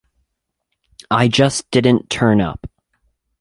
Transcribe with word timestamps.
I 1.11 1.27
just 1.27 1.69
didn't 1.69 2.09
turn 2.09 2.41
up. 2.41 2.67